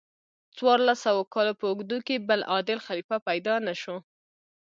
څوارلس 0.57 0.99
سوو 1.05 1.21
کالو 1.33 1.53
په 1.59 1.65
اوږدو 1.69 1.97
کې 2.07 2.25
بل 2.29 2.39
عادل 2.51 2.79
خلیفه 2.87 3.17
پیدا 3.27 3.55
نشو. 3.67 3.97